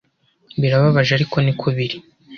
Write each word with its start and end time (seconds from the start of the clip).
Birababaje 0.61 1.11
ariko 1.17 1.35
niko 1.41 1.67
biri 1.77 1.97